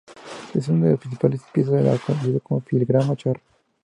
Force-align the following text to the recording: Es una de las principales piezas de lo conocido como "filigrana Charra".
Es 0.57 0.67
una 0.67 0.85
de 0.85 0.91
las 0.93 0.99
principales 0.99 1.43
piezas 1.53 1.73
de 1.73 1.83
lo 1.83 1.99
conocido 1.99 2.39
como 2.39 2.61
"filigrana 2.61 3.15
Charra". 3.15 3.39